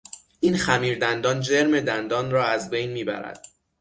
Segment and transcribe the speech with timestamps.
[0.39, 3.45] این خمیر دندان جرم دندان را از بین میبرد.